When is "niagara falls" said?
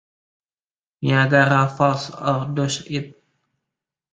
1.03-2.09